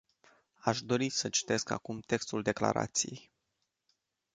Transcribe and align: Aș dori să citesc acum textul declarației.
Aș 0.59 0.81
dori 0.81 1.09
să 1.09 1.29
citesc 1.29 1.69
acum 1.69 1.99
textul 1.99 2.41
declarației. 2.41 3.31